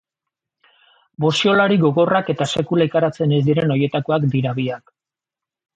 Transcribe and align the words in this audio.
Boxeolari 1.25 1.77
gogorrak 1.85 2.33
eta 2.35 2.49
sekula 2.57 2.89
ikaratzen 2.91 3.39
ez 3.39 3.43
diren 3.53 3.77
horietakoak 3.77 4.29
dira 4.37 4.57
biak. 4.63 4.97